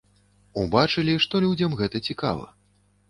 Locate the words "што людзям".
1.25-1.77